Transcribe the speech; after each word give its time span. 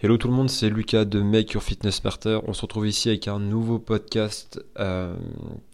Hello 0.00 0.16
tout 0.16 0.28
le 0.28 0.34
monde, 0.34 0.48
c'est 0.48 0.70
Lucas 0.70 1.04
de 1.04 1.20
Make 1.22 1.54
Your 1.54 1.62
Fitness 1.62 1.96
Smarter. 1.96 2.38
On 2.46 2.52
se 2.52 2.62
retrouve 2.62 2.86
ici 2.86 3.08
avec 3.08 3.26
un 3.26 3.40
nouveau 3.40 3.80
podcast 3.80 4.64
euh, 4.78 5.16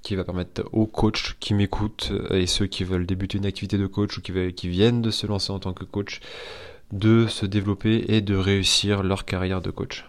qui 0.02 0.16
va 0.16 0.24
permettre 0.24 0.62
aux 0.72 0.86
coachs 0.86 1.36
qui 1.40 1.52
m'écoutent 1.52 2.10
et 2.30 2.46
ceux 2.46 2.64
qui 2.64 2.84
veulent 2.84 3.04
débuter 3.04 3.36
une 3.36 3.44
activité 3.44 3.76
de 3.76 3.86
coach 3.86 4.16
ou 4.16 4.22
qui, 4.22 4.32
qui 4.54 4.68
viennent 4.70 5.02
de 5.02 5.10
se 5.10 5.26
lancer 5.26 5.52
en 5.52 5.58
tant 5.58 5.74
que 5.74 5.84
coach 5.84 6.20
de 6.90 7.26
se 7.26 7.44
développer 7.44 8.02
et 8.08 8.22
de 8.22 8.34
réussir 8.34 9.02
leur 9.02 9.26
carrière 9.26 9.60
de 9.60 9.70
coach. 9.70 10.06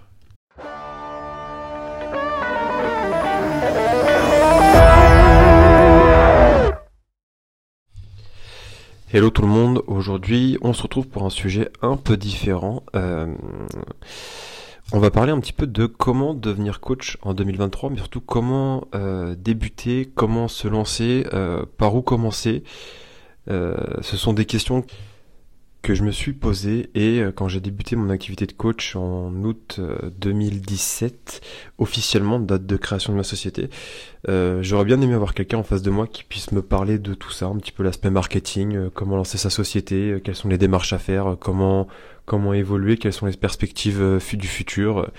Hello 9.16 9.29
tout 9.29 9.43
le 9.43 9.47
monde, 9.47 9.82
aujourd'hui 9.88 10.57
on 10.61 10.73
se 10.73 10.84
retrouve 10.84 11.07
pour 11.07 11.23
un 11.23 11.29
sujet 11.29 11.70
un 11.82 11.95
peu 11.95 12.18
différent. 12.18 12.84
Euh, 12.97 13.34
on 14.91 15.00
va 15.00 15.09
parler 15.09 15.32
un 15.32 15.39
petit 15.39 15.54
peu 15.54 15.68
de 15.68 15.86
comment 15.86 16.33
devenir 16.33 16.82
coach 16.82 17.18
en 17.21 17.33
2023, 17.33 17.91
mais 17.91 17.96
surtout 17.96 18.19
comment 18.19 18.89
euh, 18.93 19.33
débuter, 19.38 20.11
comment 20.14 20.50
se 20.50 20.68
lancer, 20.68 21.25
euh, 21.32 21.64
par 21.78 21.96
où 21.96 22.01
commencer. 22.01 22.65
ce 23.47 24.18
sont 24.18 24.33
des 24.33 24.43
questions 24.43 24.83
que 25.86 25.94
je 25.94 26.02
me 26.02 26.10
suis 26.10 26.34
posé 26.34 26.89
et 26.96 27.20
euh, 27.20 27.32
quand 27.32 27.48
j'ai 27.48 27.60
débuté 27.60 27.96
mon 27.96 28.10
activité 28.10 28.48
de 28.48 28.54
coach 28.54 28.96
en 28.96 29.32
août 29.44 29.80
2017, 30.20 31.14
euh, 31.44 31.84
officiellement 31.84 32.39
date 32.39 32.66
de 32.66 32.75
création 32.75 33.14
de 33.14 33.17
ma 33.17 33.23
société, 33.23 33.70
euh, 34.28 34.64
j'aurais 34.64 34.86
bien 34.86 35.00
aimé 35.00 35.14
avoir 35.14 35.36
quelqu'un 35.36 35.59
en 35.59 35.64
face 35.64 35.84
de 35.84 35.92
moi 35.92 36.08
qui 36.08 36.23
puisse 36.23 36.52
me 36.52 36.64
parler 36.64 36.98
de 36.98 37.14
tout 37.14 37.30
ça, 37.30 37.45
un 37.45 37.56
petit 37.58 37.72
peu 37.72 37.84
l'aspect 37.84 38.09
marketing, 38.09 38.89
comment 38.95 39.16
lancer 39.16 39.38
sa 39.38 39.52
société, 39.52 40.20
quelles 40.23 40.36
sont 40.36 40.50
les 40.50 40.58
démarches 40.58 40.92
à 40.92 40.98
faire, 40.98 41.38
comment 41.39 41.88
comment 42.25 42.56
évoluer, 42.56 42.97
quelles 42.97 43.14
sont 43.14 43.28
les 43.28 43.38
perspectives 43.38 44.20
du 44.33 44.47
futur, 44.47 45.11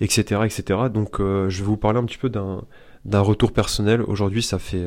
etc., 0.00 0.40
etc. 0.46 0.80
Donc 0.90 1.18
je 1.18 1.58
vais 1.58 1.66
vous 1.66 1.76
parler 1.76 1.98
un 1.98 2.04
petit 2.06 2.16
peu 2.16 2.30
d'un 2.30 2.62
d'un 3.04 3.20
retour 3.20 3.52
personnel. 3.52 4.00
Aujourd'hui, 4.00 4.42
ça 4.42 4.58
fait 4.58 4.86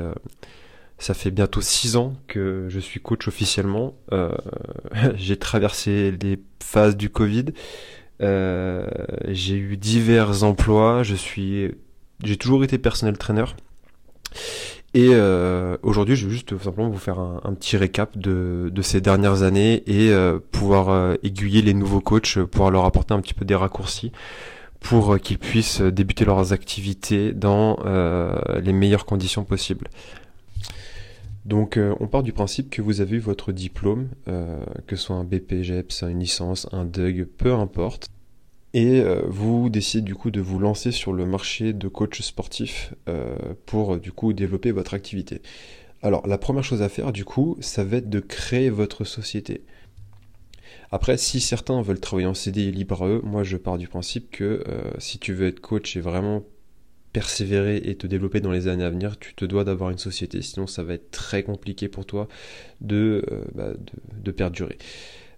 ça 0.99 1.13
fait 1.13 1.31
bientôt 1.31 1.61
six 1.61 1.95
ans 1.95 2.13
que 2.27 2.65
je 2.67 2.79
suis 2.79 2.99
coach 2.99 3.27
officiellement. 3.27 3.95
Euh, 4.11 4.31
j'ai 5.15 5.37
traversé 5.37 6.11
les 6.21 6.39
phases 6.61 6.97
du 6.97 7.09
Covid. 7.09 7.45
Euh, 8.21 8.85
j'ai 9.29 9.55
eu 9.55 9.77
divers 9.77 10.43
emplois. 10.43 11.03
Je 11.03 11.15
suis, 11.15 11.71
j'ai 12.23 12.35
toujours 12.35 12.65
été 12.65 12.77
personnel 12.77 13.17
trainer. 13.17 13.45
Et 14.93 15.09
euh, 15.11 15.77
aujourd'hui, 15.83 16.15
je 16.17 16.25
vais 16.25 16.33
juste 16.33 16.57
simplement 16.61 16.89
vous 16.89 16.97
faire 16.97 17.19
un, 17.19 17.53
petit 17.53 17.77
récap 17.77 18.17
de, 18.17 18.69
de, 18.71 18.81
ces 18.81 18.99
dernières 19.01 19.43
années 19.43 19.83
et 19.87 20.11
pouvoir 20.51 21.15
aiguiller 21.23 21.61
les 21.61 21.73
nouveaux 21.73 22.01
coachs, 22.01 22.39
pouvoir 22.43 22.71
leur 22.71 22.85
apporter 22.85 23.13
un 23.13 23.21
petit 23.21 23.33
peu 23.33 23.45
des 23.45 23.55
raccourcis 23.55 24.11
pour 24.79 25.19
qu'ils 25.19 25.37
puissent 25.37 25.81
débuter 25.81 26.25
leurs 26.25 26.53
activités 26.53 27.33
dans 27.33 27.77
les 28.61 28.73
meilleures 28.73 29.05
conditions 29.05 29.43
possibles. 29.43 29.87
Donc 31.45 31.77
euh, 31.77 31.95
on 31.99 32.07
part 32.07 32.23
du 32.23 32.33
principe 32.33 32.69
que 32.69 32.81
vous 32.81 33.01
avez 33.01 33.17
eu 33.17 33.19
votre 33.19 33.51
diplôme, 33.51 34.09
euh, 34.27 34.59
que 34.87 34.95
ce 34.95 35.03
soit 35.05 35.15
un 35.15 35.23
BPGEPS, 35.23 36.03
une 36.03 36.19
licence, 36.19 36.67
un 36.71 36.85
DUG, 36.85 37.25
peu 37.25 37.53
importe. 37.53 38.07
Et 38.73 39.01
euh, 39.01 39.21
vous 39.27 39.69
décidez 39.69 40.01
du 40.01 40.15
coup 40.15 40.31
de 40.31 40.41
vous 40.41 40.59
lancer 40.59 40.91
sur 40.91 41.11
le 41.11 41.25
marché 41.25 41.73
de 41.73 41.87
coach 41.87 42.21
sportif 42.21 42.93
pour 43.65 43.97
du 43.97 44.11
coup 44.11 44.33
développer 44.33 44.71
votre 44.71 44.93
activité. 44.93 45.41
Alors 46.01 46.27
la 46.27 46.37
première 46.37 46.63
chose 46.63 46.81
à 46.81 46.89
faire 46.89 47.11
du 47.11 47.25
coup, 47.25 47.57
ça 47.61 47.83
va 47.83 47.97
être 47.97 48.09
de 48.09 48.19
créer 48.19 48.69
votre 48.69 49.03
société. 49.03 49.63
Après, 50.91 51.17
si 51.17 51.39
certains 51.39 51.81
veulent 51.81 51.99
travailler 51.99 52.27
en 52.27 52.33
CDI 52.33 52.71
libre 52.71 53.03
à 53.03 53.07
eux, 53.07 53.21
moi 53.23 53.43
je 53.43 53.57
pars 53.57 53.77
du 53.77 53.87
principe 53.87 54.29
que 54.29 54.63
si 54.99 55.17
tu 55.17 55.33
veux 55.33 55.47
être 55.47 55.61
coach 55.61 55.97
et 55.97 56.01
vraiment 56.01 56.43
persévérer 57.13 57.77
et 57.77 57.95
te 57.95 58.07
développer 58.07 58.39
dans 58.39 58.51
les 58.51 58.67
années 58.67 58.83
à 58.83 58.89
venir, 58.89 59.17
tu 59.17 59.33
te 59.33 59.45
dois 59.45 59.63
d'avoir 59.63 59.89
une 59.89 59.97
société, 59.97 60.41
sinon 60.41 60.67
ça 60.67 60.83
va 60.83 60.93
être 60.93 61.11
très 61.11 61.43
compliqué 61.43 61.87
pour 61.87 62.05
toi 62.05 62.27
de, 62.81 63.25
euh, 63.31 63.43
bah, 63.55 63.73
de, 64.23 64.31
perdurer. 64.31 64.77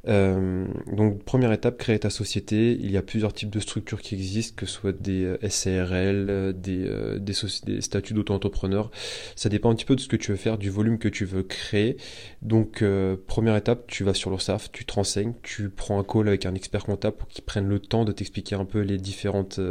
Euh, 0.07 0.65
donc 0.91 1.23
première 1.23 1.51
étape, 1.53 1.77
créer 1.77 1.99
ta 1.99 2.09
société. 2.09 2.71
Il 2.71 2.91
y 2.91 2.97
a 2.97 3.03
plusieurs 3.03 3.33
types 3.33 3.51
de 3.51 3.59
structures 3.59 4.01
qui 4.01 4.15
existent, 4.15 4.55
que 4.57 4.65
ce 4.65 4.73
soit 4.73 4.99
des 4.99 5.23
euh, 5.23 5.49
SARL, 5.49 6.53
des, 6.59 6.89
des, 7.19 7.81
statuts 7.81 8.15
d'auto-entrepreneur. 8.15 8.91
Ça 9.35 9.47
dépend 9.47 9.71
un 9.71 9.75
petit 9.75 9.85
peu 9.85 9.95
de 9.95 10.01
ce 10.01 10.09
que 10.09 10.17
tu 10.17 10.31
veux 10.31 10.37
faire, 10.37 10.57
du 10.57 10.69
volume 10.69 10.97
que 10.97 11.07
tu 11.07 11.23
veux 11.23 11.43
créer. 11.43 11.95
Donc 12.41 12.83
première 13.27 13.55
étape, 13.55 13.85
tu 13.87 14.03
vas 14.03 14.13
sur 14.13 14.29
l'URSSAF, 14.29 14.71
tu 14.73 14.83
te 14.83 14.93
renseignes, 14.93 15.33
tu 15.41 15.69
prends 15.69 15.99
un 15.99 16.03
call 16.03 16.27
avec 16.27 16.45
un 16.45 16.55
expert 16.55 16.83
comptable 16.83 17.15
pour 17.15 17.29
qu'il 17.29 17.45
prenne 17.45 17.69
le 17.69 17.79
temps 17.79 18.03
de 18.03 18.11
t'expliquer 18.11 18.55
un 18.55 18.65
peu 18.65 18.81
les 18.81 18.97
différentes 18.97 19.61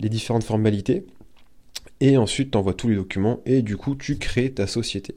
les 0.00 0.08
différentes 0.08 0.44
formalités. 0.44 1.04
Et 2.00 2.16
ensuite, 2.16 2.50
tu 2.50 2.58
envoies 2.58 2.74
tous 2.74 2.88
les 2.88 2.96
documents 2.96 3.40
et 3.46 3.62
du 3.62 3.76
coup, 3.76 3.94
tu 3.94 4.18
crées 4.18 4.52
ta 4.52 4.66
société. 4.66 5.14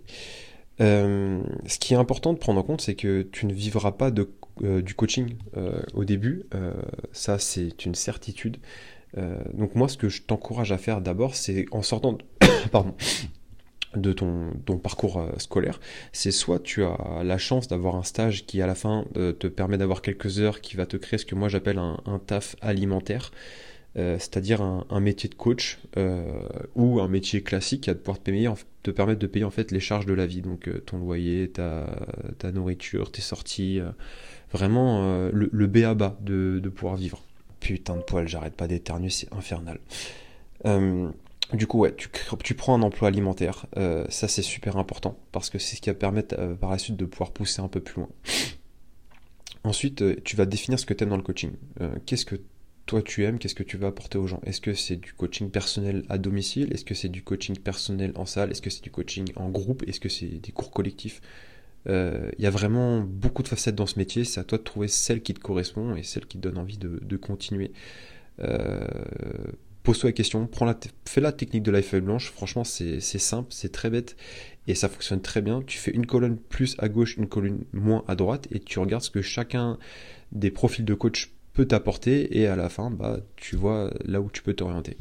Euh, 0.79 1.41
ce 1.65 1.79
qui 1.79 1.93
est 1.93 1.97
important 1.97 2.33
de 2.33 2.37
prendre 2.37 2.59
en 2.59 2.63
compte, 2.63 2.81
c'est 2.81 2.95
que 2.95 3.23
tu 3.23 3.45
ne 3.45 3.53
vivras 3.53 3.93
pas 3.93 4.11
euh, 4.61 4.81
du 4.81 4.93
coaching 4.93 5.35
euh, 5.55 5.81
au 5.93 6.05
début. 6.05 6.45
ça, 7.11 7.39
c'est 7.39 7.85
une 7.85 7.95
certitude. 7.95 8.57
donc 9.53 9.75
moi, 9.75 9.87
ce 9.87 9.97
que 9.97 10.09
je 10.09 10.21
t'encourage 10.21 10.71
à 10.71 10.77
faire 10.77 11.01
d'abord, 11.01 11.35
c'est 11.35 11.65
en 11.71 11.81
sortant 11.81 12.17
de, 13.95 14.13
ton, 14.13 14.77
parcours 14.77 15.27
scolaire, 15.37 15.79
c'est 16.11 16.31
soit 16.31 16.59
tu 16.59 16.83
as 16.83 17.23
la 17.23 17.37
chance 17.37 17.67
d'avoir 17.67 17.95
un 17.95 18.03
stage 18.03 18.45
qui 18.45 18.61
à 18.61 18.67
la 18.67 18.75
fin 18.75 19.05
te 19.13 19.47
permet 19.47 19.77
d'avoir 19.77 20.01
quelques 20.01 20.39
heures, 20.39 20.61
qui 20.61 20.77
va 20.77 20.85
te 20.85 20.97
créer 20.97 21.17
ce 21.17 21.25
que 21.25 21.35
moi 21.35 21.49
j'appelle 21.49 21.79
un 21.79 22.19
taf 22.19 22.55
alimentaire. 22.61 23.31
Euh, 23.97 24.17
c'est-à-dire 24.19 24.61
un, 24.61 24.99
métier 24.99 25.27
de 25.27 25.33
coach 25.33 25.79
euh, 25.97 26.23
ou 26.75 26.99
un 26.99 27.07
métier 27.07 27.41
classique 27.41 27.81
qui 27.81 27.89
va 27.89 27.95
pouvoir 27.95 28.19
te, 28.19 28.29
payer, 28.29 28.47
permettre 28.95 29.19
de 29.19 29.25
payer 29.25 29.43
en 29.43 29.49
fait 29.49 29.71
les 29.71 29.79
charges 29.79 30.05
de 30.05 30.13
la 30.13 30.27
vie, 30.27 30.41
donc 30.41 30.67
euh, 30.67 30.83
ton 30.85 30.99
loyer, 30.99 31.49
ta, 31.49 31.87
nourriture, 32.53 33.11
tes 33.11 33.21
sorties, 33.21 33.79
vraiment 34.51 35.29
le, 35.31 35.67
B 35.67 35.77
à 35.77 35.95
de, 35.95 36.69
pouvoir 36.69 36.95
vivre. 36.95 37.23
Putain 37.59 37.95
de 37.95 38.01
poil, 38.03 38.27
j'arrête 38.27 38.53
pas 38.53 38.67
d'éternuer, 38.67 39.09
c'est 39.09 39.33
infernal. 39.33 39.79
du 41.53 41.65
coup, 41.65 41.87
tu, 42.43 42.53
prends 42.53 42.75
un 42.75 42.83
emploi 42.83 43.07
alimentaire, 43.07 43.65
ça 44.09 44.27
c'est 44.27 44.43
super 44.43 44.77
important 44.77 45.17
parce 45.31 45.49
que 45.49 45.57
c'est 45.57 45.75
ce 45.75 45.81
qui 45.81 45.89
va 45.89 45.95
permettre 45.95 46.35
par 46.61 46.69
la 46.69 46.77
suite 46.77 46.97
de 46.97 47.05
pouvoir 47.05 47.31
pousser 47.31 47.61
un 47.61 47.67
peu 47.67 47.79
plus 47.79 48.01
loin. 48.01 48.09
Ensuite, 49.63 50.23
tu 50.23 50.35
vas 50.35 50.45
définir 50.45 50.79
ce 50.79 50.85
que 50.85 50.93
tu 50.93 51.03
aimes 51.03 51.09
dans 51.09 51.17
le 51.17 51.23
coaching. 51.23 51.53
Qu'est-ce 52.05 52.25
que 52.25 52.35
toi 52.87 53.01
tu 53.03 53.25
aimes, 53.25 53.37
qu'est-ce 53.37 53.53
que 53.53 53.63
tu 53.63 53.77
vas 53.77 53.87
apporter 53.87 54.17
aux 54.17 54.25
gens? 54.25 54.41
Est-ce 54.45 54.61
que 54.61 54.73
c'est 54.73 54.95
du 54.95 55.13
coaching 55.13 55.51
personnel 55.51 56.03
à 56.09 56.17
domicile? 56.17 56.73
Est-ce 56.73 56.85
que 56.85 56.95
c'est 56.95 57.09
du 57.09 57.21
coaching 57.21 57.57
personnel 57.59 58.13
en 58.15 58.25
salle? 58.25 58.49
Est-ce 58.49 58.61
que 58.61 58.69
c'est 58.69 58.83
du 58.83 58.89
coaching 58.89 59.29
en 59.35 59.49
groupe? 59.49 59.83
Est-ce 59.87 59.99
que 59.99 60.09
c'est 60.09 60.25
des 60.25 60.51
cours 60.53 60.71
collectifs? 60.71 61.21
Euh, 61.87 62.31
Il 62.37 62.43
y 62.43 62.47
a 62.47 62.49
vraiment 62.49 63.01
beaucoup 63.01 63.43
de 63.43 63.49
facettes 63.49 63.75
dans 63.75 63.85
ce 63.85 63.99
métier, 63.99 64.23
c'est 64.23 64.39
à 64.39 64.43
toi 64.45 64.57
de 64.57 64.63
trouver 64.63 64.87
celle 64.87 65.21
qui 65.21 65.33
te 65.33 65.39
correspond 65.39 65.95
et 65.95 66.03
celle 66.03 66.25
qui 66.25 66.37
te 66.37 66.43
donne 66.43 66.57
envie 66.57 66.77
de, 66.77 67.17
continuer. 67.17 67.71
Euh, 68.39 68.87
pose-toi 69.83 70.09
la 70.09 70.13
question, 70.13 70.49
fais 71.05 71.21
la 71.21 71.31
technique 71.33 71.63
de 71.63 71.71
la 71.71 71.81
feuille 71.81 72.01
blanche, 72.01 72.31
franchement 72.31 72.63
c'est 72.63 72.99
simple, 72.99 73.49
c'est 73.51 73.71
très 73.71 73.89
bête 73.89 74.15
et 74.67 74.75
ça 74.75 74.87
fonctionne 74.87 75.21
très 75.21 75.41
bien. 75.41 75.61
Tu 75.61 75.77
fais 75.77 75.91
une 75.91 76.05
colonne 76.05 76.37
plus 76.37 76.75
à 76.79 76.87
gauche, 76.87 77.17
une 77.17 77.27
colonne 77.27 77.65
moins 77.73 78.03
à 78.07 78.15
droite 78.15 78.47
et 78.51 78.59
tu 78.59 78.79
regardes 78.79 79.03
ce 79.03 79.09
que 79.09 79.21
chacun 79.21 79.77
des 80.31 80.51
profils 80.51 80.85
de 80.85 80.93
coach 80.93 81.31
t'apporter 81.65 82.37
et 82.37 82.47
à 82.47 82.55
la 82.55 82.69
fin, 82.69 82.91
bah, 82.91 83.19
tu 83.35 83.55
vois 83.55 83.91
là 84.05 84.21
où 84.21 84.29
tu 84.31 84.43
peux 84.43 84.53
t'orienter. 84.53 84.97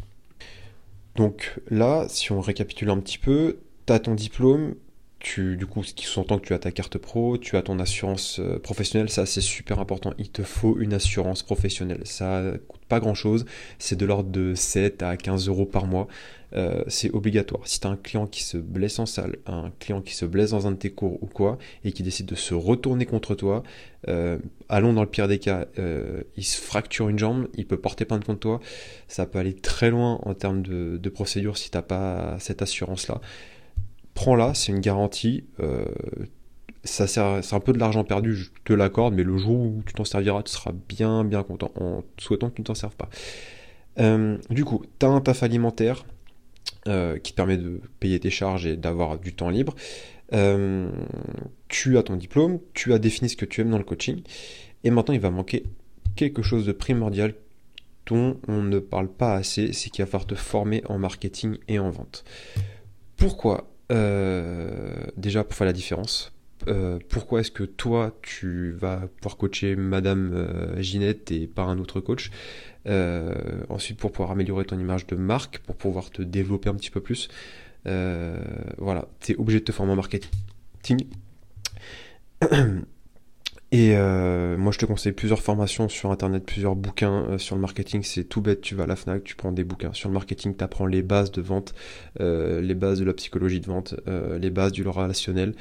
Donc 1.17 1.61
là, 1.71 2.06
si 2.09 2.33
on 2.33 2.41
récapitule 2.41 2.91
un 2.91 2.99
petit 2.99 3.19
peu, 3.19 3.59
tu 3.87 3.93
as 3.93 3.99
ton 3.99 4.15
diplôme, 4.15 4.75
tu, 5.19 5.56
du 5.56 5.66
coup, 5.66 5.82
ce 5.82 5.94
qui 5.94 6.04
sous-entend 6.04 6.38
que 6.38 6.47
tu 6.47 6.54
as 6.54 6.59
ta 6.59 6.71
carte 6.71 6.99
pro, 6.99 7.38
tu 7.38 7.56
as 7.56 7.62
ton 7.62 7.78
assurance 7.78 8.38
euh, 8.38 8.59
professionnelle, 8.59 9.09
ça 9.09 9.27
c'est 9.27 9.41
super 9.41 9.81
important. 9.81 10.12
Il 10.19 10.31
te 10.31 10.43
faut 10.43 10.78
une 10.78 10.93
assurance 10.93 11.43
professionnelle. 11.43 12.03
Ça 12.04 12.43
coûte 12.69 12.82
pas 12.88 13.00
grand 13.00 13.14
chose, 13.14 13.44
c'est 13.79 13.96
de 13.96 14.06
l'ordre 14.06 14.31
de 14.31 14.55
7 14.55 15.02
à 15.02 15.17
15 15.17 15.49
euros 15.49 15.67
par 15.67 15.87
mois. 15.87 16.06
Euh, 16.55 16.85
c'est 16.87 17.12
obligatoire. 17.12 17.62
Si 17.67 17.81
tu 17.81 17.87
as 17.87 17.91
un 17.91 17.96
client 17.96 18.26
qui 18.26 18.43
se 18.43 18.56
blesse 18.56 18.99
en 18.99 19.06
salle, 19.06 19.37
un 19.46 19.73
client 19.81 20.00
qui 20.00 20.14
se 20.14 20.25
blesse 20.25 20.50
dans 20.50 20.67
un 20.67 20.73
de 20.73 20.76
tes 20.76 20.91
cours 20.91 21.23
ou 21.23 21.26
quoi, 21.26 21.58
et 21.85 21.93
qui 21.93 22.02
décide 22.02 22.26
de 22.26 22.35
se 22.35 22.55
retourner 22.55 23.05
contre 23.05 23.35
toi, 23.35 23.62
euh, 24.08 24.38
allons 24.69 24.93
dans 24.93 25.02
le 25.02 25.08
pire 25.08 25.26
des 25.29 25.38
cas, 25.38 25.67
euh, 25.79 26.23
il 26.37 26.44
se 26.44 26.61
fracture 26.61 27.08
une 27.08 27.19
jambe, 27.19 27.49
il 27.55 27.67
peut 27.67 27.76
porter 27.76 28.05
plainte 28.05 28.25
contre 28.25 28.41
toi, 28.41 28.61
ça 29.08 29.26
peut 29.26 29.38
aller 29.38 29.55
très 29.55 29.91
loin 29.91 30.20
en 30.23 30.35
termes 30.35 30.62
de, 30.62 30.99
de 30.99 31.08
procédure 31.08 31.58
si 31.58 31.70
tu 31.70 31.76
n'as 31.76 31.82
pas 31.82 32.37
cette 32.38 32.62
assurance-là. 32.62 33.20
Prends-la, 34.17 34.55
c'est 34.55 34.73
une 34.73 34.81
garantie. 34.81 35.45
sert, 36.83 37.45
c'est 37.45 37.55
un 37.55 37.61
peu 37.61 37.73
de 37.73 37.79
l'argent 37.79 38.03
perdu, 38.03 38.35
je 38.35 38.51
te 38.65 38.73
l'accorde, 38.73 39.15
mais 39.15 39.23
le 39.23 39.39
jour 39.39 39.61
où 39.61 39.83
tu 39.87 39.95
t'en 39.95 40.05
serviras, 40.05 40.43
tu 40.43 40.53
seras 40.53 40.73
bien 40.89 41.23
bien 41.23 41.45
content 41.45 41.71
en 41.77 42.03
souhaitant 42.19 42.51
que 42.51 42.57
tu 42.57 42.63
ne 42.63 42.67
t'en 42.67 42.75
serves 42.75 42.97
pas. 42.97 43.09
du 44.51 44.65
coup, 44.65 44.85
tu 44.99 45.07
as 45.07 45.09
un 45.09 45.21
taf 45.21 45.45
alimentaire, 45.45 46.05
euh, 46.89 47.19
qui 47.19 47.33
te 47.33 47.37
permet 47.37 47.57
de 47.57 47.81
payer 47.99 48.21
tes 48.21 48.31
charges 48.31 48.65
et 48.65 48.77
d'avoir 48.77 49.19
du 49.19 49.35
temps 49.35 49.51
libre. 49.51 49.75
Euh, 50.33 50.89
tu 51.67 51.99
as 51.99 52.05
ton 52.05 52.15
diplôme, 52.15 52.61
tu 52.75 52.93
as 52.93 53.01
défini 53.01 53.29
ce 53.29 53.37
que 53.37 53.45
tu 53.45 53.61
aimes 53.61 53.71
dans 53.71 53.79
le 53.79 53.85
coaching, 53.85 54.23
et 54.85 54.91
maintenant 54.91 55.15
il 55.15 55.19
va 55.19 55.31
manquer 55.31 55.65
quelque 56.15 56.43
chose 56.43 56.65
de 56.65 56.71
primordial 56.71 57.35
dont 58.07 58.39
on 58.47 58.63
ne 58.63 58.79
parle 58.79 59.09
pas 59.09 59.35
assez, 59.35 59.73
c'est 59.73 59.91
qu'il 59.91 60.05
va 60.05 60.11
falloir 60.11 60.29
te 60.29 60.37
former 60.37 60.85
en 60.89 60.99
marketing 60.99 61.59
et 61.67 61.81
en 61.81 61.91
vente. 61.91 62.23
Pourquoi 63.17 63.59
euh, 63.59 63.75
Déjà 63.91 65.44
pour 65.44 65.55
faire 65.55 65.67
la 65.67 65.73
différence. 65.73 66.33
Euh, 66.69 66.99
pourquoi 67.09 67.41
est-ce 67.41 67.50
que 67.50 67.65
toi 67.65 68.17
tu 68.23 68.73
vas 68.73 69.09
pouvoir 69.21 69.37
coacher 69.37 69.77
Madame 69.77 70.33
euh, 70.33 70.81
Ginette 70.81 71.31
et 71.31 71.47
pas 71.47 71.62
un 71.62 71.79
autre 71.79 72.00
coach? 72.00 72.31
Ensuite 73.69 73.99
pour 73.99 74.12
pouvoir 74.12 74.31
améliorer 74.31 74.65
ton 74.65 74.79
image 74.79 75.06
de 75.06 75.17
marque, 75.17 75.59
pour 75.59 75.77
pouvoir 75.77 76.11
te 76.11 76.23
développer 76.23 76.69
un 76.69 76.75
petit 76.75 76.91
peu 76.91 77.00
plus. 77.00 77.29
voilà, 77.85 79.09
tu 79.21 79.33
es 79.33 79.37
obligé 79.37 79.61
de 79.61 79.65
te 79.65 79.73
former 79.73 79.93
en 79.93 79.97
marketing. 79.97 81.06
Et 83.73 83.97
euh, 83.97 84.57
moi, 84.57 84.71
je 84.71 84.79
te 84.79 84.87
conseille 84.87 85.13
plusieurs 85.13 85.41
formations 85.41 85.89
sur 85.89 86.13
Internet, 86.13 86.45
plusieurs 86.47 86.77
bouquins 86.77 87.27
euh, 87.31 87.39
sur 87.39 87.57
le 87.57 87.61
marketing. 87.61 88.05
C'est 88.05 88.25
tout 88.25 88.41
bête, 88.41 88.61
tu 88.61 88.77
vas 88.77 88.85
à 88.85 88.87
la 88.87 88.95
FNAC, 88.95 89.25
tu 89.25 89.35
prends 89.35 89.51
des 89.51 89.65
bouquins. 89.65 89.93
Sur 89.93 90.09
le 90.09 90.15
marketing, 90.15 90.57
tu 90.57 90.63
apprends 90.63 90.87
les 90.87 91.03
bases 91.03 91.33
de 91.33 91.43
vente, 91.43 91.75
euh, 92.21 92.61
les 92.61 92.77
bases 92.77 93.01
de 93.01 93.05
la 93.05 93.13
psychologie 93.13 93.61
de 93.61 93.67
vente, 93.67 93.95
les 94.41 94.51
bases 94.51 94.73
du 94.73 94.87
relationnel. 94.87 95.55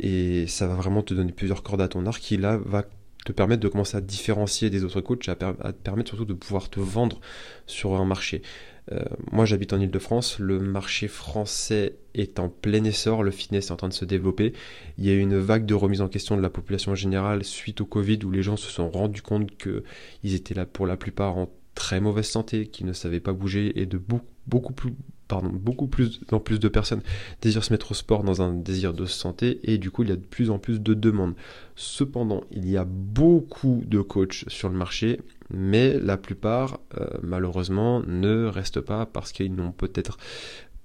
et 0.00 0.46
ça 0.48 0.66
va 0.66 0.74
vraiment 0.74 1.02
te 1.02 1.14
donner 1.14 1.32
plusieurs 1.32 1.62
cordes 1.62 1.80
à 1.80 1.88
ton 1.88 2.04
arc 2.06 2.20
qui, 2.20 2.36
là, 2.36 2.58
va 2.64 2.84
te 3.24 3.32
permettre 3.32 3.62
de 3.62 3.68
commencer 3.68 3.96
à 3.96 4.00
te 4.00 4.06
différencier 4.06 4.70
des 4.70 4.84
autres 4.84 5.00
coachs, 5.00 5.28
à, 5.28 5.32
à 5.32 5.72
te 5.72 5.82
permettre 5.82 6.10
surtout 6.10 6.24
de 6.24 6.34
pouvoir 6.34 6.68
te 6.68 6.80
vendre 6.80 7.20
sur 7.66 7.94
un 7.94 8.04
marché. 8.04 8.42
Euh, 8.92 9.02
moi, 9.32 9.44
j'habite 9.44 9.72
en 9.72 9.80
Ile-de-France. 9.80 10.38
Le 10.38 10.58
marché 10.58 11.08
français 11.08 11.96
est 12.14 12.38
en 12.38 12.48
plein 12.48 12.84
essor. 12.84 13.22
Le 13.22 13.30
fitness 13.30 13.68
est 13.68 13.72
en 13.72 13.76
train 13.76 13.88
de 13.88 13.92
se 13.92 14.04
développer. 14.04 14.52
Il 14.98 15.04
y 15.04 15.10
a 15.10 15.12
eu 15.12 15.20
une 15.20 15.38
vague 15.38 15.66
de 15.66 15.74
remise 15.74 16.00
en 16.00 16.08
question 16.08 16.36
de 16.36 16.42
la 16.42 16.50
population 16.50 16.94
générale 16.94 17.44
suite 17.44 17.80
au 17.80 17.86
Covid 17.86 18.20
où 18.24 18.30
les 18.30 18.42
gens 18.42 18.56
se 18.56 18.70
sont 18.70 18.90
rendus 18.90 19.22
compte 19.22 19.50
qu'ils 19.56 20.34
étaient 20.34 20.54
là 20.54 20.66
pour 20.66 20.86
la 20.86 20.96
plupart 20.96 21.36
en 21.36 21.50
très 21.74 22.00
mauvaise 22.00 22.28
santé, 22.28 22.66
qu'ils 22.66 22.86
ne 22.86 22.92
savaient 22.92 23.20
pas 23.20 23.32
bouger 23.32 23.80
et 23.80 23.86
de 23.86 23.98
beaucoup, 23.98 24.26
beaucoup 24.46 24.72
plus 24.72 24.94
pardon, 25.28 25.50
beaucoup 25.52 25.86
plus 25.86 26.20
en 26.30 26.40
plus 26.40 26.60
de 26.60 26.68
personnes 26.68 27.02
désirent 27.42 27.64
se 27.64 27.72
mettre 27.72 27.92
au 27.92 27.94
sport 27.94 28.22
dans 28.22 28.42
un 28.42 28.52
désir 28.52 28.94
de 28.94 29.06
santé 29.06 29.60
et 29.64 29.78
du 29.78 29.90
coup 29.90 30.02
il 30.02 30.08
y 30.08 30.12
a 30.12 30.16
de 30.16 30.20
plus 30.20 30.50
en 30.50 30.58
plus 30.58 30.80
de 30.80 30.94
demandes. 30.94 31.34
Cependant, 31.74 32.44
il 32.50 32.68
y 32.68 32.76
a 32.76 32.84
beaucoup 32.84 33.82
de 33.86 34.00
coachs 34.00 34.44
sur 34.48 34.68
le 34.68 34.76
marché, 34.76 35.20
mais 35.50 35.98
la 35.98 36.16
plupart 36.16 36.80
euh, 36.98 37.06
malheureusement 37.22 38.02
ne 38.06 38.46
restent 38.46 38.80
pas 38.80 39.06
parce 39.06 39.32
qu'ils 39.32 39.54
n'ont 39.54 39.72
peut-être 39.72 40.18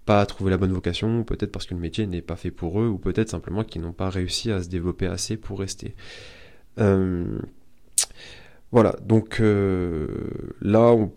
pas 0.06 0.26
trouvé 0.26 0.50
la 0.52 0.58
bonne 0.58 0.74
vocation, 0.74 1.24
peut-être 1.24 1.52
parce 1.52 1.66
que 1.66 1.76
le 1.76 1.80
métier 1.80 2.08
n'est 2.08 2.22
pas 2.22 2.36
fait 2.36 2.52
pour 2.52 2.82
eux, 2.82 2.88
ou 2.88 2.98
peut-être 2.98 3.30
simplement 3.30 3.64
qu'ils 3.64 3.82
n'ont 3.82 3.94
pas 3.94 4.10
réussi 4.10 4.52
à 4.52 4.62
se 4.64 4.70
développer 4.70 5.06
assez 5.06 5.38
pour 5.38 5.60
rester. 5.60 5.96
Euh, 6.80 7.40
voilà, 8.72 8.96
donc 9.06 9.40
euh, 9.42 10.08
là 10.62 10.92
on 10.92 11.12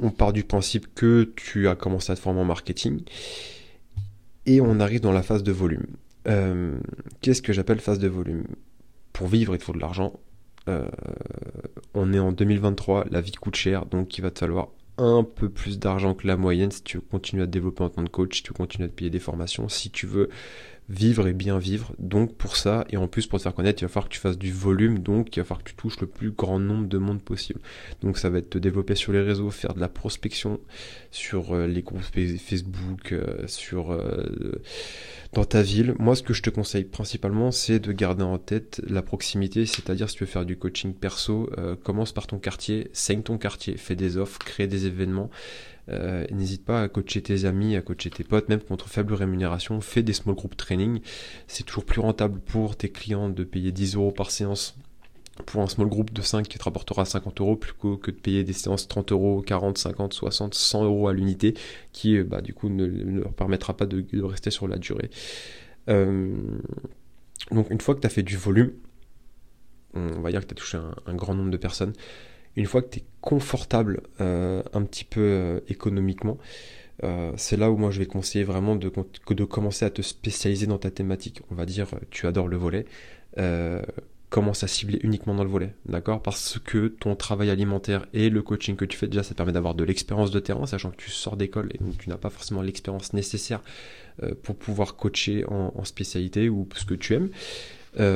on 0.00 0.10
part 0.10 0.32
du 0.32 0.44
principe 0.44 0.94
que 0.94 1.32
tu 1.36 1.68
as 1.68 1.74
commencé 1.74 2.12
à 2.12 2.16
te 2.16 2.20
former 2.20 2.40
en 2.40 2.44
marketing 2.44 3.02
et 4.46 4.60
on 4.60 4.80
arrive 4.80 5.00
dans 5.00 5.12
la 5.12 5.22
phase 5.22 5.42
de 5.42 5.52
volume. 5.52 5.86
Euh, 6.28 6.78
qu'est-ce 7.20 7.42
que 7.42 7.52
j'appelle 7.52 7.80
phase 7.80 7.98
de 7.98 8.08
volume? 8.08 8.44
Pour 9.12 9.28
vivre, 9.28 9.54
il 9.54 9.60
faut 9.60 9.72
de 9.72 9.78
l'argent. 9.78 10.18
Euh, 10.68 10.88
on 11.94 12.12
est 12.12 12.18
en 12.18 12.32
2023, 12.32 13.06
la 13.10 13.20
vie 13.20 13.32
coûte 13.32 13.56
cher, 13.56 13.86
donc 13.86 14.16
il 14.18 14.22
va 14.22 14.30
te 14.30 14.38
falloir 14.38 14.68
un 14.98 15.24
peu 15.24 15.48
plus 15.48 15.78
d'argent 15.78 16.14
que 16.14 16.26
la 16.26 16.36
moyenne 16.36 16.70
si 16.70 16.82
tu 16.82 16.98
veux 16.98 17.02
continuer 17.02 17.44
à 17.44 17.46
te 17.46 17.52
développer 17.52 17.82
en 17.84 17.88
tant 17.88 18.04
que 18.04 18.10
coach, 18.10 18.36
si 18.36 18.42
tu 18.42 18.50
veux 18.50 18.56
continuer 18.56 18.84
à 18.84 18.88
te 18.88 18.94
payer 18.94 19.10
des 19.10 19.18
formations, 19.18 19.68
si 19.68 19.90
tu 19.90 20.06
veux 20.06 20.28
vivre 20.90 21.28
et 21.28 21.32
bien 21.32 21.58
vivre. 21.58 21.92
Donc 21.98 22.34
pour 22.34 22.56
ça, 22.56 22.84
et 22.90 22.96
en 22.96 23.06
plus 23.06 23.26
pour 23.26 23.38
te 23.38 23.44
faire 23.44 23.54
connaître, 23.54 23.80
il 23.82 23.86
va 23.86 23.88
falloir 23.88 24.08
que 24.08 24.14
tu 24.14 24.20
fasses 24.20 24.38
du 24.38 24.52
volume, 24.52 24.98
donc 24.98 25.36
il 25.36 25.40
va 25.40 25.44
falloir 25.44 25.62
que 25.62 25.70
tu 25.70 25.76
touches 25.76 26.00
le 26.00 26.08
plus 26.08 26.32
grand 26.32 26.58
nombre 26.58 26.88
de 26.88 26.98
monde 26.98 27.22
possible. 27.22 27.60
Donc 28.02 28.18
ça 28.18 28.28
va 28.28 28.38
être 28.38 28.50
te 28.50 28.58
développer 28.58 28.96
sur 28.96 29.12
les 29.12 29.22
réseaux, 29.22 29.50
faire 29.50 29.72
de 29.74 29.80
la 29.80 29.88
prospection 29.88 30.60
sur 31.12 31.54
euh, 31.54 31.66
les 31.66 31.82
groupes 31.82 32.02
Facebook, 32.02 33.12
euh, 33.12 33.46
sur 33.46 33.92
euh, 33.92 34.60
dans 35.32 35.44
ta 35.44 35.62
ville. 35.62 35.94
Moi 35.98 36.16
ce 36.16 36.24
que 36.24 36.34
je 36.34 36.42
te 36.42 36.50
conseille 36.50 36.84
principalement 36.84 37.52
c'est 37.52 37.78
de 37.78 37.92
garder 37.92 38.24
en 38.24 38.38
tête 38.38 38.82
la 38.88 39.02
proximité, 39.02 39.66
c'est-à-dire 39.66 40.10
si 40.10 40.16
tu 40.16 40.24
veux 40.24 40.30
faire 40.30 40.44
du 40.44 40.56
coaching 40.56 40.92
perso, 40.92 41.48
commence 41.84 42.12
par 42.12 42.26
ton 42.26 42.38
quartier, 42.38 42.90
saigne 42.92 43.22
ton 43.22 43.38
quartier, 43.38 43.76
fais 43.76 43.94
des 43.94 44.16
offres, 44.16 44.38
crée 44.38 44.66
des 44.66 44.86
événements. 44.86 45.30
Euh, 45.90 46.26
n'hésite 46.30 46.64
pas 46.64 46.82
à 46.82 46.88
coacher 46.88 47.22
tes 47.22 47.44
amis, 47.44 47.76
à 47.76 47.82
coacher 47.82 48.10
tes 48.10 48.24
potes, 48.24 48.48
même 48.48 48.60
contre 48.60 48.88
faible 48.88 49.14
rémunération. 49.14 49.80
Fais 49.80 50.02
des 50.02 50.12
small 50.12 50.34
group 50.34 50.56
training. 50.56 51.00
C'est 51.46 51.64
toujours 51.64 51.84
plus 51.84 52.00
rentable 52.00 52.40
pour 52.40 52.76
tes 52.76 52.90
clients 52.90 53.28
de 53.28 53.44
payer 53.44 53.72
10 53.72 53.96
euros 53.96 54.12
par 54.12 54.30
séance 54.30 54.76
pour 55.46 55.62
un 55.62 55.66
small 55.66 55.88
group 55.88 56.12
de 56.12 56.22
5 56.22 56.46
qui 56.46 56.58
te 56.58 56.64
rapportera 56.64 57.04
50 57.04 57.40
euros 57.40 57.56
plutôt 57.56 57.96
que 57.96 58.10
de 58.10 58.16
payer 58.16 58.44
des 58.44 58.52
séances 58.52 58.88
30 58.88 59.12
euros, 59.12 59.42
40, 59.42 59.78
50, 59.78 60.12
60, 60.12 60.54
100 60.54 60.84
euros 60.84 61.08
à 61.08 61.12
l'unité 61.12 61.54
qui 61.92 62.16
euh, 62.16 62.24
bah, 62.24 62.40
du 62.40 62.54
coup 62.54 62.68
ne, 62.68 62.86
leur 62.86 63.32
permettra 63.32 63.76
pas 63.76 63.86
de, 63.86 64.04
rester 64.22 64.50
sur 64.50 64.68
la 64.68 64.78
durée. 64.78 65.10
Euh, 65.88 66.34
donc 67.50 67.70
une 67.70 67.80
fois 67.80 67.94
que 67.94 68.00
tu 68.00 68.06
as 68.06 68.10
fait 68.10 68.22
du 68.22 68.36
volume, 68.36 68.72
on 69.94 70.20
va 70.20 70.30
dire 70.30 70.40
que 70.40 70.46
tu 70.46 70.52
as 70.52 70.56
touché 70.56 70.78
un, 71.06 71.14
grand 71.14 71.34
nombre 71.34 71.50
de 71.50 71.56
personnes, 71.56 71.92
une 72.56 72.66
fois 72.66 72.82
que 72.82 72.90
tu 72.90 72.98
es 73.00 73.04
confortable 73.20 74.02
euh, 74.20 74.62
un 74.72 74.82
petit 74.82 75.04
peu 75.04 75.20
euh, 75.20 75.60
économiquement, 75.68 76.38
euh, 77.02 77.32
c'est 77.36 77.56
là 77.56 77.70
où 77.70 77.76
moi 77.76 77.90
je 77.90 77.98
vais 77.98 78.06
conseiller 78.06 78.44
vraiment 78.44 78.76
de, 78.76 78.92
de 79.30 79.44
commencer 79.44 79.84
à 79.84 79.90
te 79.90 80.02
spécialiser 80.02 80.66
dans 80.66 80.78
ta 80.78 80.90
thématique. 80.90 81.40
On 81.50 81.54
va 81.54 81.64
dire, 81.66 81.86
tu 82.10 82.26
adores 82.26 82.48
le 82.48 82.56
volet, 82.56 82.86
commence 84.28 84.62
à 84.62 84.68
cibler 84.68 85.00
uniquement 85.02 85.34
dans 85.34 85.42
le 85.42 85.50
volet, 85.50 85.74
d'accord? 85.86 86.22
Parce 86.22 86.60
que 86.64 86.86
ton 86.86 87.16
travail 87.16 87.50
alimentaire 87.50 88.06
et 88.12 88.30
le 88.30 88.42
coaching 88.42 88.76
que 88.76 88.84
tu 88.84 88.96
fais, 88.96 89.08
déjà, 89.08 89.24
ça 89.24 89.30
te 89.30 89.34
permet 89.34 89.50
d'avoir 89.50 89.74
de 89.74 89.82
l'expérience 89.82 90.30
de 90.30 90.38
terrain, 90.38 90.66
sachant 90.66 90.92
que 90.92 90.96
tu 90.96 91.10
sors 91.10 91.36
d'école 91.36 91.70
et 91.74 91.78
donc 91.78 91.98
tu 91.98 92.08
n'as 92.08 92.16
pas 92.16 92.30
forcément 92.30 92.62
l'expérience 92.62 93.12
nécessaire 93.12 93.60
pour 94.44 94.54
pouvoir 94.54 94.94
coacher 94.94 95.44
en, 95.48 95.72
en, 95.74 95.84
spécialité 95.84 96.48
ou 96.48 96.68
ce 96.76 96.84
que 96.84 96.94
tu 96.94 97.14
aimes. 97.14 97.30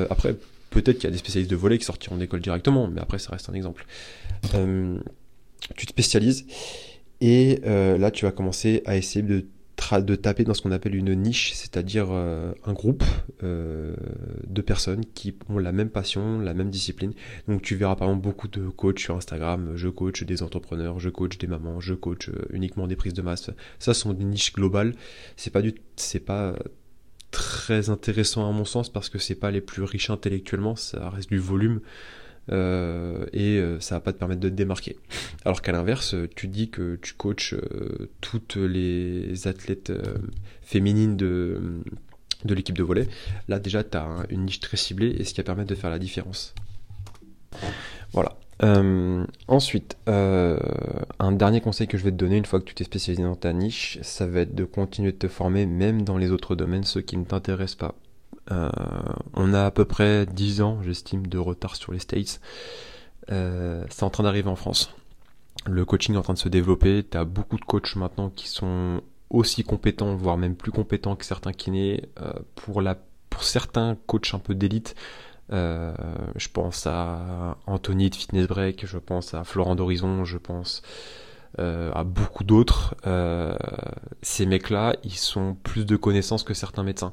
après, 0.08 0.36
Peut-être 0.74 0.96
qu'il 0.96 1.04
y 1.04 1.06
a 1.06 1.12
des 1.12 1.18
spécialistes 1.18 1.50
de 1.50 1.56
volet 1.56 1.78
qui 1.78 1.84
sortiront 1.84 2.16
d'école 2.16 2.40
directement, 2.40 2.88
mais 2.88 3.00
après 3.00 3.20
ça 3.20 3.30
reste 3.30 3.48
un 3.48 3.54
exemple. 3.54 3.86
Euh, 4.54 4.98
tu 5.76 5.86
te 5.86 5.90
spécialises 5.90 6.46
et 7.20 7.60
euh, 7.64 7.96
là 7.96 8.10
tu 8.10 8.24
vas 8.24 8.32
commencer 8.32 8.82
à 8.84 8.96
essayer 8.96 9.22
de, 9.22 9.46
taper 10.16 10.42
dans 10.42 10.52
ce 10.52 10.62
qu'on 10.62 10.72
appelle 10.72 10.96
une 10.96 11.14
niche, 11.14 11.52
c'est-à-dire 11.54 12.08
euh, 12.10 12.52
un 12.64 12.72
groupe 12.72 13.04
de 13.42 14.62
personnes 14.62 15.04
qui 15.14 15.34
ont 15.48 15.58
la 15.58 15.70
même 15.70 15.90
passion, 15.90 16.40
la 16.40 16.54
même 16.54 16.70
discipline. 16.70 17.12
Donc 17.46 17.62
tu 17.62 17.76
verras 17.76 17.94
par 17.94 18.08
exemple 18.08 18.24
beaucoup 18.24 18.48
de 18.48 18.68
coachs 18.68 18.98
sur 18.98 19.16
Instagram, 19.16 19.74
je 19.76 19.88
coach 19.88 20.24
des 20.24 20.42
entrepreneurs, 20.42 20.98
je 20.98 21.08
coach 21.08 21.38
des 21.38 21.46
mamans, 21.46 21.78
je 21.78 21.94
coach 21.94 22.30
uniquement 22.50 22.88
des 22.88 22.96
prises 22.96 23.14
de 23.14 23.22
masse. 23.22 23.50
Ça 23.78 23.94
sont 23.94 24.12
des 24.12 24.24
niches 24.24 24.52
globales. 24.52 24.94
C'est 25.36 25.52
pas 25.52 25.62
du, 25.62 25.74
c'est 25.94 26.18
pas 26.18 26.56
très 27.34 27.90
intéressant 27.90 28.48
à 28.48 28.52
mon 28.52 28.64
sens 28.64 28.88
parce 28.88 29.08
que 29.08 29.18
c'est 29.18 29.34
pas 29.34 29.50
les 29.50 29.60
plus 29.60 29.82
riches 29.82 30.08
intellectuellement, 30.08 30.76
ça 30.76 31.10
reste 31.10 31.28
du 31.28 31.38
volume 31.38 31.80
euh, 32.52 33.26
et 33.32 33.58
euh, 33.58 33.80
ça 33.80 33.96
va 33.96 34.00
pas 34.00 34.12
te 34.12 34.18
permettre 34.18 34.40
de 34.40 34.48
te 34.48 34.54
démarquer. 34.54 34.96
Alors 35.44 35.60
qu'à 35.60 35.72
l'inverse, 35.72 36.14
tu 36.36 36.46
dis 36.46 36.70
que 36.70 36.96
tu 37.02 37.14
coaches 37.14 37.54
euh, 37.54 38.08
toutes 38.20 38.56
les 38.56 39.48
athlètes 39.48 39.92
féminines 40.62 41.16
de, 41.16 41.82
de 42.44 42.54
l'équipe 42.54 42.78
de 42.78 42.84
volet, 42.84 43.08
là 43.48 43.58
déjà 43.58 43.82
tu 43.82 43.96
as 43.98 44.26
une 44.30 44.44
niche 44.44 44.60
très 44.60 44.76
ciblée 44.76 45.08
et 45.18 45.24
ce 45.24 45.34
qui 45.34 45.40
va 45.40 45.44
permettre 45.44 45.70
de 45.70 45.74
faire 45.74 45.90
la 45.90 45.98
différence. 45.98 46.54
Voilà. 48.12 48.38
Euh, 48.62 49.26
ensuite, 49.48 49.96
euh, 50.08 50.58
un 51.18 51.32
dernier 51.32 51.60
conseil 51.60 51.88
que 51.88 51.98
je 51.98 52.04
vais 52.04 52.12
te 52.12 52.16
donner 52.16 52.36
une 52.36 52.46
fois 52.46 52.60
que 52.60 52.64
tu 52.64 52.74
t'es 52.74 52.84
spécialisé 52.84 53.22
dans 53.22 53.34
ta 53.34 53.52
niche, 53.52 53.98
ça 54.02 54.26
va 54.26 54.40
être 54.40 54.54
de 54.54 54.64
continuer 54.64 55.12
de 55.12 55.16
te 55.16 55.28
former 55.28 55.66
même 55.66 56.02
dans 56.02 56.16
les 56.16 56.30
autres 56.30 56.54
domaines, 56.54 56.84
ceux 56.84 57.00
qui 57.00 57.16
ne 57.16 57.24
t'intéressent 57.24 57.76
pas. 57.76 57.94
Euh, 58.52 58.70
on 59.32 59.54
a 59.54 59.64
à 59.64 59.70
peu 59.70 59.84
près 59.84 60.26
10 60.26 60.62
ans, 60.62 60.82
j'estime, 60.82 61.26
de 61.26 61.38
retard 61.38 61.76
sur 61.76 61.92
les 61.92 61.98
States. 61.98 62.40
c'est 63.28 64.02
en 64.02 64.10
train 64.10 64.22
d'arriver 64.22 64.48
en 64.48 64.56
France. 64.56 64.94
Le 65.66 65.84
coaching 65.84 66.14
est 66.14 66.18
en 66.18 66.22
train 66.22 66.34
de 66.34 66.38
se 66.38 66.48
développer. 66.48 67.04
Tu 67.10 67.16
as 67.16 67.24
beaucoup 67.24 67.56
de 67.56 67.64
coachs 67.64 67.96
maintenant 67.96 68.30
qui 68.30 68.48
sont 68.48 69.00
aussi 69.30 69.64
compétents, 69.64 70.14
voire 70.14 70.36
même 70.36 70.54
plus 70.56 70.72
compétents 70.72 71.16
que 71.16 71.24
certains 71.24 71.52
kinés. 71.52 72.04
pour, 72.54 72.82
la, 72.82 72.98
pour 73.30 73.42
certains 73.44 73.96
coachs 74.06 74.34
un 74.34 74.38
peu 74.38 74.54
d'élite, 74.54 74.94
euh, 75.52 75.94
je 76.36 76.48
pense 76.48 76.86
à 76.86 77.56
Anthony 77.66 78.10
de 78.10 78.14
Fitness 78.14 78.46
Break, 78.46 78.86
je 78.86 78.98
pense 78.98 79.34
à 79.34 79.44
Florent 79.44 79.74
d'Horizon, 79.74 80.24
je 80.24 80.38
pense 80.38 80.82
euh, 81.58 81.92
à 81.92 82.04
beaucoup 82.04 82.44
d'autres. 82.44 82.94
Euh, 83.06 83.54
ces 84.22 84.46
mecs-là, 84.46 84.96
ils 85.04 85.16
sont 85.16 85.56
plus 85.62 85.86
de 85.86 85.96
connaissances 85.96 86.44
que 86.44 86.54
certains 86.54 86.82
médecins. 86.82 87.12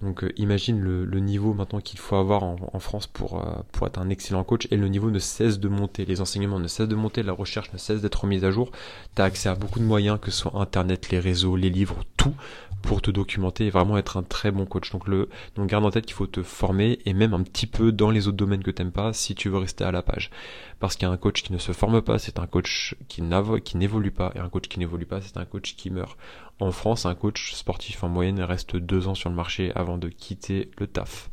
Donc 0.00 0.22
euh, 0.22 0.32
imagine 0.36 0.80
le, 0.80 1.20
niveau 1.20 1.54
maintenant 1.54 1.80
qu'il 1.80 1.98
faut 1.98 2.14
avoir 2.14 2.44
en, 2.44 2.78
France 2.78 3.08
pour, 3.08 3.40
euh, 3.40 3.62
pour 3.72 3.86
être 3.88 3.98
un 3.98 4.08
excellent 4.10 4.44
coach 4.44 4.68
et 4.70 4.76
le 4.76 4.86
niveau 4.86 5.10
ne 5.10 5.18
cesse 5.18 5.58
de 5.58 5.68
monter, 5.68 6.04
les 6.04 6.20
enseignements 6.20 6.60
ne 6.60 6.68
cessent 6.68 6.88
de 6.88 6.94
monter, 6.94 7.24
la 7.24 7.32
recherche 7.32 7.72
ne 7.72 7.78
cesse 7.78 8.00
d'être 8.00 8.26
mise 8.26 8.44
à 8.44 8.52
jour, 8.52 8.70
tu 9.16 9.22
as 9.22 9.24
accès 9.24 9.48
à 9.48 9.56
beaucoup 9.56 9.80
de 9.80 9.84
moyens 9.84 10.20
que 10.20 10.30
ce 10.30 10.38
soit 10.38 10.54
internet, 10.54 11.10
les 11.10 11.18
réseaux, 11.18 11.56
les 11.56 11.70
livres, 11.70 12.04
tout 12.16 12.34
pour 12.82 13.02
te 13.02 13.10
documenter 13.10 13.66
et 13.66 13.70
vraiment 13.70 13.98
être 13.98 14.16
un 14.16 14.22
très 14.22 14.50
bon 14.50 14.66
coach. 14.66 14.90
Donc, 14.92 15.08
le, 15.08 15.28
garde 15.58 15.84
en 15.84 15.90
tête 15.90 16.06
qu'il 16.06 16.14
faut 16.14 16.26
te 16.26 16.42
former 16.42 16.98
et 17.04 17.12
même 17.12 17.34
un 17.34 17.42
petit 17.42 17.66
peu 17.66 17.92
dans 17.92 18.10
les 18.10 18.28
autres 18.28 18.36
domaines 18.36 18.62
que 18.62 18.70
t'aimes 18.70 18.92
pas 18.92 19.12
si 19.12 19.34
tu 19.34 19.48
veux 19.48 19.58
rester 19.58 19.84
à 19.84 19.92
la 19.92 20.02
page. 20.02 20.30
Parce 20.78 20.96
qu'un 20.96 21.16
coach 21.16 21.42
qui 21.42 21.52
ne 21.52 21.58
se 21.58 21.72
forme 21.72 22.02
pas, 22.02 22.18
c'est 22.18 22.38
un 22.38 22.46
coach 22.46 22.94
qui 23.08 23.22
n'évolue 23.22 24.12
pas 24.12 24.32
et 24.34 24.38
un 24.38 24.48
coach 24.48 24.68
qui 24.68 24.78
n'évolue 24.78 25.06
pas, 25.06 25.20
c'est 25.20 25.36
un 25.36 25.44
coach 25.44 25.74
qui 25.76 25.90
meurt. 25.90 26.16
En 26.60 26.72
France, 26.72 27.06
un 27.06 27.14
coach 27.14 27.54
sportif 27.54 28.02
en 28.02 28.08
moyenne 28.08 28.40
reste 28.40 28.76
deux 28.76 29.06
ans 29.06 29.14
sur 29.14 29.30
le 29.30 29.36
marché 29.36 29.70
avant 29.74 29.87
de 29.96 30.08
quitter 30.08 30.70
le 30.78 30.86
taf. 30.86 31.30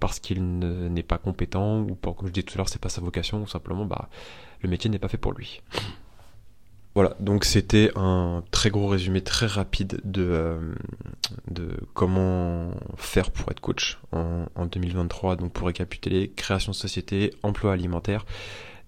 Parce 0.00 0.18
qu'il 0.18 0.58
n'est 0.58 1.02
pas 1.02 1.18
compétent 1.18 1.80
ou 1.80 1.94
comme 1.94 2.26
je 2.26 2.32
disais 2.32 2.44
tout 2.44 2.54
à 2.54 2.58
l'heure, 2.58 2.68
c'est 2.68 2.80
pas 2.80 2.90
sa 2.90 3.00
vocation 3.00 3.42
ou 3.42 3.46
simplement 3.46 3.86
bah, 3.86 4.10
le 4.60 4.68
métier 4.68 4.90
n'est 4.90 4.98
pas 4.98 5.08
fait 5.08 5.16
pour 5.16 5.32
lui. 5.32 5.62
Voilà, 6.94 7.16
donc 7.18 7.44
c'était 7.44 7.90
un 7.96 8.44
très 8.52 8.70
gros 8.70 8.86
résumé 8.86 9.20
très 9.20 9.46
rapide 9.46 10.00
de, 10.04 10.22
euh, 10.22 10.74
de 11.50 11.76
comment 11.92 12.70
faire 12.96 13.32
pour 13.32 13.50
être 13.50 13.60
coach 13.60 13.98
en, 14.12 14.46
en 14.54 14.66
2023. 14.66 15.34
Donc 15.34 15.52
pour 15.52 15.66
récapituler, 15.66 16.30
création 16.30 16.70
de 16.70 16.76
société, 16.76 17.34
emploi 17.42 17.72
alimentaire, 17.72 18.24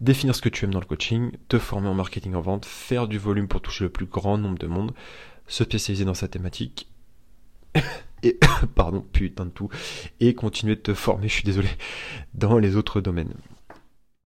définir 0.00 0.36
ce 0.36 0.40
que 0.40 0.48
tu 0.48 0.64
aimes 0.64 0.72
dans 0.72 0.80
le 0.80 0.86
coaching, 0.86 1.32
te 1.48 1.58
former 1.58 1.88
en 1.88 1.94
marketing 1.94 2.34
en 2.34 2.40
vente, 2.40 2.64
faire 2.64 3.08
du 3.08 3.18
volume 3.18 3.48
pour 3.48 3.60
toucher 3.60 3.84
le 3.84 3.90
plus 3.90 4.06
grand 4.06 4.38
nombre 4.38 4.58
de 4.58 4.68
monde, 4.68 4.92
se 5.48 5.64
spécialiser 5.64 6.04
dans 6.04 6.14
sa 6.14 6.28
thématique, 6.28 6.88
et, 8.22 8.38
pardon, 8.74 9.04
putain 9.12 9.46
de 9.46 9.50
tout, 9.50 9.68
et 10.20 10.34
continuer 10.34 10.76
de 10.76 10.80
te 10.80 10.94
former, 10.94 11.28
je 11.28 11.34
suis 11.34 11.44
désolé, 11.44 11.68
dans 12.34 12.58
les 12.58 12.76
autres 12.76 13.00
domaines. 13.00 13.34